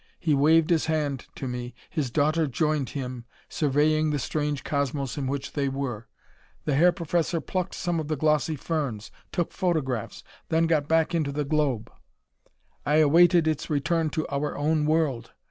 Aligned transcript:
He 0.19 0.33
waved 0.33 0.71
his 0.71 0.87
hand 0.87 1.27
to 1.35 1.47
me. 1.47 1.75
His 1.91 2.09
daughter 2.09 2.47
joined 2.47 2.89
him, 2.89 3.25
surveying 3.47 4.09
the 4.09 4.17
strange 4.17 4.63
cosmos 4.63 5.15
in 5.15 5.27
which 5.27 5.53
they 5.53 5.69
were. 5.69 6.07
The 6.65 6.73
Herr 6.73 6.91
Professor 6.91 7.39
plucked 7.39 7.75
some 7.75 7.99
of 7.99 8.07
the 8.07 8.15
glossy 8.15 8.55
ferns, 8.55 9.11
took 9.31 9.51
photographs, 9.53 10.23
then 10.49 10.65
got 10.65 10.87
back 10.87 11.13
into 11.13 11.31
the 11.31 11.45
globe. 11.45 11.91
"I 12.83 12.95
awaited 12.95 13.47
its 13.47 13.69
return 13.69 14.09
to 14.17 14.25
our 14.33 14.57
own 14.57 14.87
world. 14.87 15.33